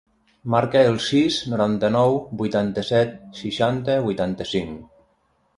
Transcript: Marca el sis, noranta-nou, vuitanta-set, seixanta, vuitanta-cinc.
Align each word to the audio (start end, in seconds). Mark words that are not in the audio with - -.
Marca 0.53 0.79
el 0.93 0.97
sis, 1.07 1.37
noranta-nou, 1.51 2.17
vuitanta-set, 2.41 3.15
seixanta, 3.43 3.99
vuitanta-cinc. 4.11 4.85